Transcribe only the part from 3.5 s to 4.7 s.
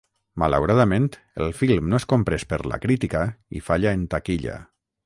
i falla en taquilla.